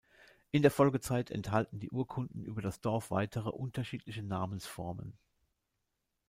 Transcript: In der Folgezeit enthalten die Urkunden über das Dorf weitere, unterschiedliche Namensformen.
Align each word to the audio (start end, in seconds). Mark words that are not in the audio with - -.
In 0.49 0.63
der 0.63 0.71
Folgezeit 0.71 1.29
enthalten 1.29 1.79
die 1.79 1.91
Urkunden 1.91 2.43
über 2.43 2.63
das 2.63 2.81
Dorf 2.81 3.11
weitere, 3.11 3.49
unterschiedliche 3.49 4.23
Namensformen. 4.23 5.15